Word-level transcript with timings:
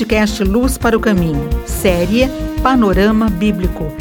podcast 0.00 0.42
Luz 0.42 0.78
para 0.78 0.96
o 0.96 1.00
Caminho, 1.00 1.46
série 1.66 2.26
Panorama 2.62 3.28
Bíblico. 3.28 3.92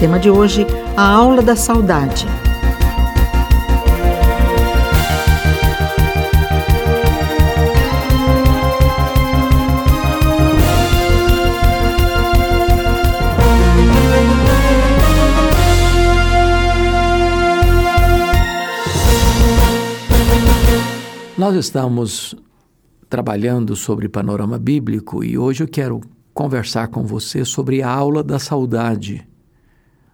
Tema 0.00 0.18
de 0.18 0.30
hoje: 0.30 0.66
a 0.96 1.06
aula 1.06 1.42
da 1.42 1.54
saudade. 1.54 2.26
Nós 21.46 21.54
estamos 21.54 22.34
trabalhando 23.08 23.76
sobre 23.76 24.08
panorama 24.08 24.58
bíblico 24.58 25.22
e 25.22 25.38
hoje 25.38 25.62
eu 25.62 25.68
quero 25.68 26.00
conversar 26.34 26.88
com 26.88 27.04
você 27.04 27.44
sobre 27.44 27.82
a 27.82 27.88
aula 27.88 28.20
da 28.20 28.36
saudade, 28.36 29.24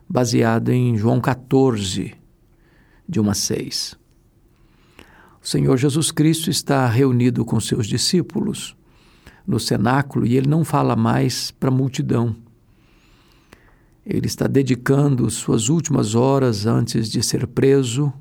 baseada 0.07 0.75
em 0.75 0.95
João 0.95 1.23
14, 1.23 2.13
de 3.09 3.19
1 3.19 3.31
a 3.31 3.33
6. 3.33 3.99
O 5.43 5.49
Senhor 5.49 5.79
Jesus 5.79 6.11
Cristo 6.11 6.51
está 6.51 6.87
reunido 6.87 7.47
com 7.47 7.59
seus 7.59 7.87
discípulos 7.87 8.77
no 9.47 9.59
cenáculo 9.59 10.27
e 10.27 10.37
ele 10.37 10.51
não 10.51 10.67
fala 10.67 10.95
mais 10.95 11.51
para 11.51 11.71
a 11.71 11.73
multidão. 11.73 12.37
Ele 14.05 14.27
está 14.27 14.47
dedicando 14.47 15.31
suas 15.31 15.71
últimas 15.71 16.15
horas 16.15 16.67
antes 16.67 17.11
de 17.11 17.23
ser 17.23 17.47
preso, 17.47 18.13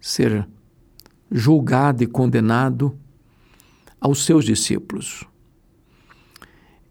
ser 0.00 0.48
julgado 1.30 2.02
e 2.02 2.06
condenado 2.06 2.96
aos 4.00 4.24
seus 4.24 4.44
discípulos. 4.44 5.24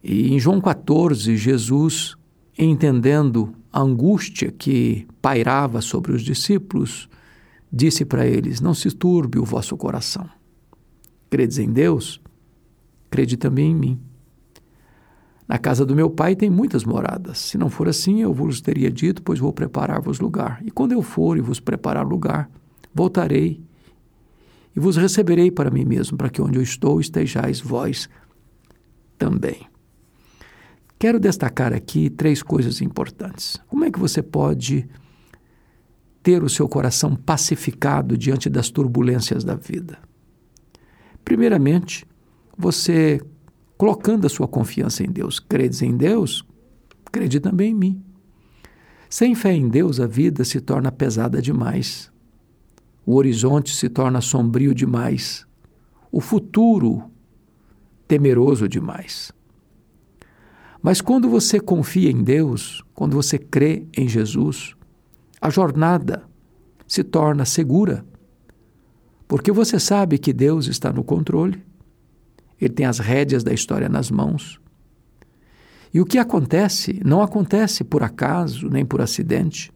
E 0.03 0.33
em 0.33 0.39
João 0.39 0.61
14, 0.61 1.35
Jesus, 1.35 2.15
entendendo 2.57 3.53
a 3.71 3.81
angústia 3.81 4.51
que 4.51 5.07
pairava 5.21 5.81
sobre 5.81 6.11
os 6.13 6.21
discípulos, 6.21 7.09
disse 7.71 8.05
para 8.05 8.25
eles: 8.25 8.61
Não 8.61 8.73
se 8.73 8.91
turbe 8.91 9.39
o 9.39 9.45
vosso 9.45 9.75
coração. 9.75 10.29
Credes 11.29 11.57
em 11.57 11.71
Deus? 11.71 12.21
Crede 13.09 13.37
também 13.37 13.71
em 13.71 13.75
mim. 13.75 13.99
Na 15.47 15.57
casa 15.57 15.85
do 15.85 15.95
meu 15.95 16.09
pai 16.09 16.35
tem 16.35 16.49
muitas 16.49 16.83
moradas. 16.83 17.37
Se 17.37 17.57
não 17.57 17.69
for 17.69 17.87
assim, 17.87 18.21
eu 18.21 18.33
vos 18.33 18.59
teria 18.59 18.91
dito, 18.91 19.23
pois 19.23 19.39
vou 19.39 19.53
preparar-vos 19.53 20.19
lugar. 20.19 20.61
E 20.65 20.69
quando 20.69 20.91
eu 20.91 21.01
for 21.01 21.37
e 21.37 21.41
vos 21.41 21.59
preparar 21.59 22.05
lugar, 22.05 22.49
voltarei 22.93 23.61
e 24.77 24.79
vos 24.79 24.95
receberei 24.95 25.49
para 25.49 25.71
mim 25.71 25.83
mesmo, 25.83 26.15
para 26.15 26.29
que 26.29 26.39
onde 26.39 26.59
eu 26.59 26.61
estou 26.61 27.01
estejais 27.01 27.59
vós 27.59 28.07
também. 29.17 29.67
Quero 30.99 31.19
destacar 31.19 31.73
aqui 31.73 32.11
três 32.11 32.43
coisas 32.43 32.79
importantes. 32.79 33.57
Como 33.67 33.83
é 33.85 33.89
que 33.89 33.97
você 33.97 34.21
pode 34.21 34.87
ter 36.21 36.43
o 36.43 36.49
seu 36.49 36.69
coração 36.69 37.15
pacificado 37.15 38.15
diante 38.15 38.51
das 38.51 38.69
turbulências 38.69 39.43
da 39.43 39.55
vida? 39.55 39.97
Primeiramente, 41.25 42.05
você 42.55 43.19
colocando 43.79 44.27
a 44.27 44.29
sua 44.29 44.47
confiança 44.47 45.03
em 45.03 45.11
Deus. 45.11 45.39
Credes 45.39 45.81
em 45.81 45.97
Deus? 45.97 46.45
Crede 47.11 47.39
também 47.39 47.71
em 47.71 47.75
mim. 47.75 48.03
Sem 49.09 49.33
fé 49.33 49.53
em 49.53 49.69
Deus, 49.69 49.99
a 49.99 50.05
vida 50.05 50.45
se 50.45 50.61
torna 50.61 50.91
pesada 50.91 51.41
demais 51.41 52.11
o 53.07 53.15
horizonte 53.15 53.73
se 53.73 53.87
torna 53.87 54.19
sombrio 54.19 54.75
demais, 54.75 55.47
o 56.11 56.19
futuro 56.19 57.09
temeroso 58.05 58.67
demais. 58.67 59.31
Mas 60.81 60.99
quando 60.99 61.29
você 61.29 61.57
confia 61.57 62.11
em 62.11 62.21
Deus, 62.21 62.83
quando 62.93 63.15
você 63.15 63.39
crê 63.39 63.87
em 63.97 64.09
Jesus, 64.09 64.75
a 65.39 65.49
jornada 65.49 66.23
se 66.85 67.01
torna 67.01 67.45
segura, 67.45 68.05
porque 69.25 69.53
você 69.53 69.79
sabe 69.79 70.17
que 70.17 70.33
Deus 70.33 70.67
está 70.67 70.91
no 70.91 71.03
controle, 71.03 71.63
Ele 72.59 72.73
tem 72.73 72.85
as 72.85 72.99
rédeas 72.99 73.41
da 73.41 73.53
história 73.53 73.87
nas 73.87 74.11
mãos. 74.11 74.59
E 75.93 76.01
o 76.01 76.05
que 76.05 76.17
acontece 76.17 76.99
não 77.05 77.21
acontece 77.21 77.85
por 77.85 78.03
acaso 78.03 78.69
nem 78.69 78.85
por 78.85 78.99
acidente, 78.99 79.71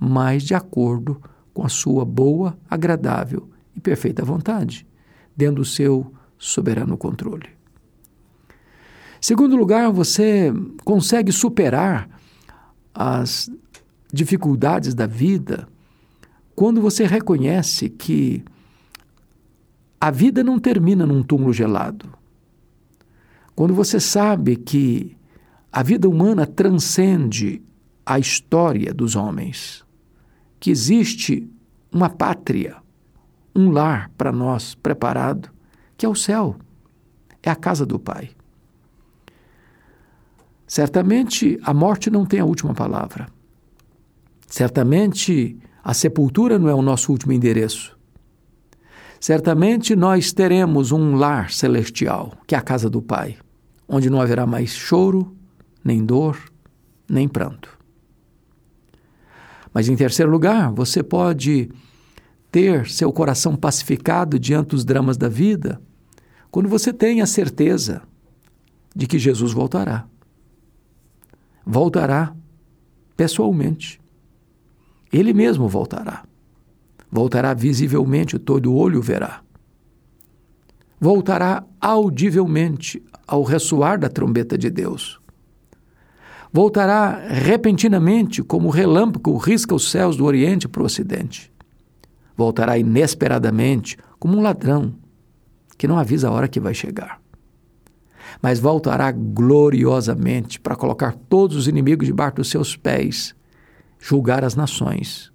mas 0.00 0.42
de 0.42 0.52
acordo 0.52 1.14
com 1.14 1.35
com 1.56 1.64
a 1.64 1.70
sua 1.70 2.04
boa, 2.04 2.54
agradável 2.68 3.48
e 3.74 3.80
perfeita 3.80 4.22
vontade, 4.22 4.86
dentro 5.34 5.62
do 5.62 5.64
seu 5.64 6.12
soberano 6.36 6.98
controle. 6.98 7.48
Segundo 9.18 9.56
lugar, 9.56 9.90
você 9.90 10.52
consegue 10.84 11.32
superar 11.32 12.10
as 12.94 13.50
dificuldades 14.12 14.92
da 14.92 15.06
vida 15.06 15.66
quando 16.54 16.78
você 16.78 17.06
reconhece 17.06 17.88
que 17.88 18.44
a 19.98 20.10
vida 20.10 20.44
não 20.44 20.58
termina 20.58 21.06
num 21.06 21.22
túmulo 21.22 21.54
gelado. 21.54 22.12
Quando 23.54 23.72
você 23.72 23.98
sabe 23.98 24.56
que 24.56 25.16
a 25.72 25.82
vida 25.82 26.06
humana 26.06 26.46
transcende 26.46 27.62
a 28.04 28.18
história 28.18 28.92
dos 28.92 29.16
homens 29.16 29.85
que 30.58 30.70
existe 30.70 31.48
uma 31.92 32.08
pátria, 32.08 32.76
um 33.54 33.70
lar 33.70 34.10
para 34.16 34.32
nós 34.32 34.74
preparado, 34.74 35.50
que 35.96 36.04
é 36.04 36.08
o 36.08 36.14
céu, 36.14 36.56
é 37.42 37.50
a 37.50 37.56
casa 37.56 37.86
do 37.86 37.98
Pai. 37.98 38.30
Certamente 40.66 41.58
a 41.62 41.72
morte 41.72 42.10
não 42.10 42.26
tem 42.26 42.40
a 42.40 42.44
última 42.44 42.74
palavra. 42.74 43.28
Certamente 44.46 45.56
a 45.82 45.94
sepultura 45.94 46.58
não 46.58 46.68
é 46.68 46.74
o 46.74 46.82
nosso 46.82 47.12
último 47.12 47.32
endereço. 47.32 47.96
Certamente 49.20 49.94
nós 49.96 50.32
teremos 50.32 50.92
um 50.92 51.14
lar 51.14 51.50
celestial, 51.50 52.32
que 52.46 52.54
é 52.54 52.58
a 52.58 52.62
casa 52.62 52.90
do 52.90 53.00
Pai, 53.00 53.36
onde 53.88 54.10
não 54.10 54.20
haverá 54.20 54.46
mais 54.46 54.70
choro, 54.70 55.34
nem 55.84 56.04
dor, 56.04 56.38
nem 57.08 57.28
pranto. 57.28 57.75
Mas, 59.76 59.90
em 59.90 59.94
terceiro 59.94 60.32
lugar, 60.32 60.72
você 60.72 61.02
pode 61.02 61.68
ter 62.50 62.88
seu 62.88 63.12
coração 63.12 63.54
pacificado 63.54 64.38
diante 64.38 64.68
dos 64.68 64.86
dramas 64.86 65.18
da 65.18 65.28
vida 65.28 65.78
quando 66.50 66.66
você 66.66 66.94
tem 66.94 67.20
a 67.20 67.26
certeza 67.26 68.00
de 68.94 69.06
que 69.06 69.18
Jesus 69.18 69.52
voltará. 69.52 70.06
Voltará 71.62 72.34
pessoalmente. 73.18 74.00
Ele 75.12 75.34
mesmo 75.34 75.68
voltará. 75.68 76.24
Voltará 77.12 77.52
visivelmente, 77.52 78.38
todo 78.38 78.74
olho 78.74 79.02
verá. 79.02 79.42
Voltará 80.98 81.62
audivelmente 81.78 83.04
ao 83.26 83.42
ressoar 83.42 83.98
da 83.98 84.08
trombeta 84.08 84.56
de 84.56 84.70
Deus 84.70 85.20
voltará 86.52 87.26
repentinamente, 87.28 88.42
como 88.42 88.68
o 88.68 88.70
relâmpago 88.70 89.36
risca 89.36 89.74
os 89.74 89.90
céus 89.90 90.16
do 90.16 90.24
Oriente 90.24 90.68
para 90.68 90.82
o 90.82 90.86
Ocidente. 90.86 91.52
Voltará 92.36 92.78
inesperadamente, 92.78 93.96
como 94.18 94.36
um 94.36 94.42
ladrão 94.42 94.94
que 95.76 95.86
não 95.86 95.98
avisa 95.98 96.28
a 96.28 96.32
hora 96.32 96.48
que 96.48 96.60
vai 96.60 96.74
chegar. 96.74 97.20
Mas 98.40 98.58
voltará 98.58 99.12
gloriosamente 99.12 100.60
para 100.60 100.76
colocar 100.76 101.14
todos 101.28 101.56
os 101.56 101.68
inimigos 101.68 102.06
debaixo 102.06 102.36
dos 102.36 102.50
seus 102.50 102.76
pés, 102.76 103.34
julgar 103.98 104.44
as 104.44 104.54
nações 104.54 105.32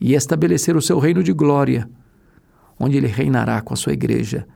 e 0.00 0.14
estabelecer 0.14 0.76
o 0.76 0.82
seu 0.82 0.98
reino 0.98 1.22
de 1.22 1.32
glória, 1.32 1.88
onde 2.78 2.96
ele 2.96 3.06
reinará 3.06 3.60
com 3.60 3.74
a 3.74 3.76
sua 3.76 3.92
igreja 3.92 4.46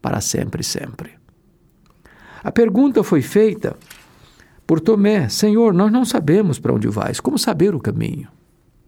para 0.00 0.20
sempre 0.20 0.60
e 0.60 0.64
sempre. 0.64 1.10
A 2.42 2.52
pergunta 2.52 3.02
foi 3.02 3.22
feita 3.22 3.76
por 4.66 4.80
Tomé: 4.80 5.28
Senhor, 5.28 5.72
nós 5.72 5.92
não 5.92 6.04
sabemos 6.04 6.58
para 6.58 6.74
onde 6.74 6.88
vais, 6.88 7.20
como 7.20 7.38
saber 7.38 7.74
o 7.74 7.80
caminho? 7.80 8.28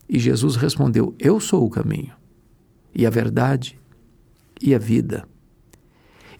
E 0.09 0.19
Jesus 0.19 0.57
respondeu: 0.57 1.15
Eu 1.19 1.39
sou 1.39 1.65
o 1.65 1.71
caminho, 1.71 2.13
e 2.95 3.07
a 3.07 3.11
verdade, 3.11 3.79
e 4.61 4.75
a 4.75 4.79
vida. 4.79 5.27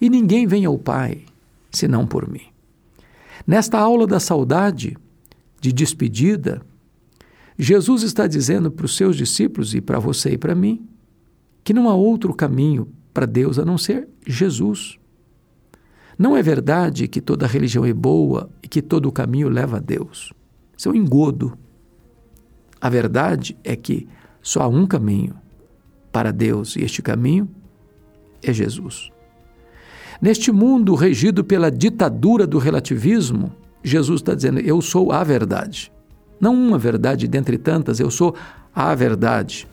E 0.01 0.09
ninguém 0.09 0.47
vem 0.47 0.65
ao 0.65 0.77
Pai 0.77 1.23
senão 1.71 2.05
por 2.05 2.27
mim. 2.27 2.47
Nesta 3.45 3.77
aula 3.77 4.05
da 4.05 4.19
saudade, 4.19 4.97
de 5.61 5.71
despedida, 5.71 6.61
Jesus 7.57 8.03
está 8.03 8.27
dizendo 8.27 8.71
para 8.71 8.85
os 8.85 8.95
seus 8.95 9.17
discípulos 9.17 9.73
e 9.75 9.81
para 9.81 9.99
você 9.99 10.31
e 10.31 10.37
para 10.37 10.55
mim 10.55 10.87
que 11.63 11.73
não 11.73 11.89
há 11.89 11.93
outro 11.93 12.33
caminho 12.33 12.87
para 13.13 13.25
Deus 13.25 13.59
a 13.59 13.65
não 13.65 13.77
ser 13.77 14.07
Jesus. 14.25 14.97
Não 16.19 16.35
é 16.35 16.43
verdade 16.43 17.07
que 17.07 17.21
toda 17.21 17.47
religião 17.47 17.85
é 17.85 17.93
boa 17.93 18.49
e 18.61 18.67
que 18.67 18.81
todo 18.81 19.07
o 19.07 19.11
caminho 19.11 19.47
leva 19.47 19.77
a 19.77 19.79
Deus. 19.79 20.33
Isso 20.77 20.89
é 20.89 20.91
um 20.91 20.95
engodo. 20.95 21.57
A 22.81 22.89
verdade 22.89 23.57
é 23.63 23.73
que 23.73 24.05
só 24.41 24.63
há 24.63 24.67
um 24.67 24.85
caminho 24.85 25.33
para 26.11 26.33
Deus 26.33 26.75
e 26.75 26.83
este 26.83 27.01
caminho 27.01 27.49
é 28.43 28.51
Jesus. 28.51 29.09
Neste 30.21 30.51
mundo 30.51 30.93
regido 30.93 31.41
pela 31.41 31.71
ditadura 31.71 32.45
do 32.45 32.57
relativismo, 32.57 33.53
Jesus 33.81 34.19
está 34.19 34.35
dizendo: 34.35 34.59
Eu 34.59 34.81
sou 34.81 35.13
a 35.13 35.23
verdade. 35.23 35.89
Não 36.37 36.53
uma 36.53 36.77
verdade 36.77 37.29
dentre 37.29 37.57
tantas, 37.57 37.97
eu 37.97 38.11
sou 38.11 38.35
a 38.75 38.93
verdade. 38.93 39.65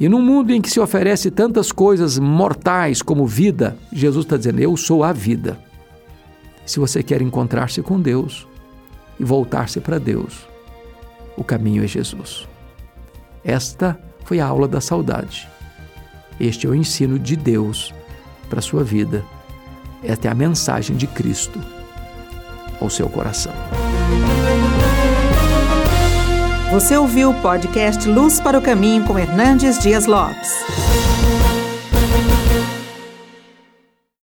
E 0.00 0.08
num 0.08 0.22
mundo 0.22 0.52
em 0.52 0.60
que 0.60 0.70
se 0.70 0.78
oferece 0.78 1.30
tantas 1.30 1.72
coisas 1.72 2.18
mortais 2.18 3.02
como 3.02 3.26
vida, 3.26 3.76
Jesus 3.92 4.24
está 4.24 4.36
dizendo: 4.36 4.60
Eu 4.60 4.76
sou 4.76 5.02
a 5.02 5.12
vida. 5.12 5.58
Se 6.64 6.78
você 6.78 7.02
quer 7.02 7.20
encontrar-se 7.20 7.82
com 7.82 8.00
Deus 8.00 8.46
e 9.18 9.24
voltar-se 9.24 9.80
para 9.80 9.98
Deus, 9.98 10.46
o 11.36 11.42
caminho 11.42 11.82
é 11.82 11.86
Jesus. 11.86 12.46
Esta 13.42 13.98
foi 14.24 14.38
a 14.38 14.46
aula 14.46 14.68
da 14.68 14.80
saudade. 14.80 15.48
Este 16.38 16.66
é 16.66 16.70
o 16.70 16.74
ensino 16.74 17.18
de 17.18 17.34
Deus 17.34 17.92
para 18.48 18.60
a 18.60 18.62
sua 18.62 18.84
vida. 18.84 19.24
Esta 20.02 20.28
é 20.28 20.30
a 20.30 20.34
mensagem 20.34 20.96
de 20.96 21.06
Cristo 21.06 21.58
ao 22.80 22.88
seu 22.88 23.08
coração. 23.08 23.52
Você 26.70 26.98
ouviu 26.98 27.30
o 27.30 27.34
podcast 27.40 28.06
Luz 28.06 28.40
para 28.40 28.58
o 28.58 28.60
Caminho 28.60 29.02
com 29.04 29.18
Hernandes 29.18 29.78
Dias 29.78 30.04
Lopes. 30.04 30.52